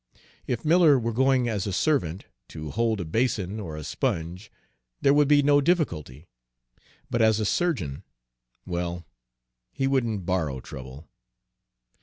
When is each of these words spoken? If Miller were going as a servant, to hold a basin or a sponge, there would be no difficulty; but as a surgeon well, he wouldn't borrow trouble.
If 0.47 0.65
Miller 0.65 0.97
were 0.97 1.13
going 1.13 1.47
as 1.47 1.67
a 1.67 1.71
servant, 1.71 2.25
to 2.47 2.71
hold 2.71 2.99
a 2.99 3.05
basin 3.05 3.59
or 3.59 3.75
a 3.77 3.83
sponge, 3.83 4.51
there 4.99 5.13
would 5.13 5.27
be 5.27 5.43
no 5.43 5.61
difficulty; 5.61 6.25
but 7.11 7.21
as 7.21 7.39
a 7.39 7.45
surgeon 7.45 8.01
well, 8.65 9.05
he 9.71 9.85
wouldn't 9.85 10.25
borrow 10.25 10.59
trouble. 10.59 11.07